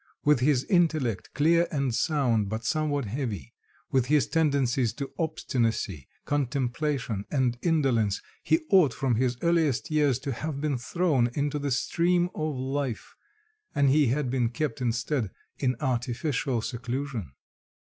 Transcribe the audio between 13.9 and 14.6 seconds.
he had been